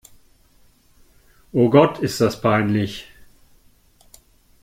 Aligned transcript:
Oh 1.51 1.69
Gott, 1.69 1.99
ist 1.99 2.19
das 2.21 2.41
peinlich! 2.41 3.07